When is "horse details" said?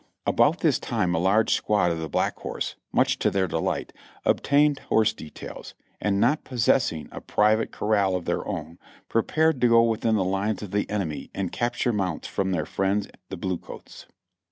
4.89-5.75